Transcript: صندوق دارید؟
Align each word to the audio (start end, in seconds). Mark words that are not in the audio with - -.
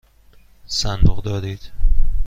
صندوق 0.67 1.23
دارید؟ 1.23 1.71